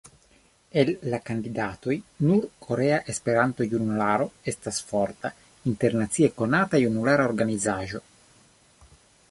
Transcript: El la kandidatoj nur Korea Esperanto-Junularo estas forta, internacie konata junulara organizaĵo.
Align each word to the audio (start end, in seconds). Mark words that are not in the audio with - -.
El 0.83 0.87
la 1.13 1.17
kandidatoj 1.25 1.97
nur 2.29 2.47
Korea 2.67 2.97
Esperanto-Junularo 3.13 4.27
estas 4.53 4.81
forta, 4.93 5.33
internacie 5.75 6.33
konata 6.41 6.83
junulara 6.87 7.29
organizaĵo. 7.35 8.05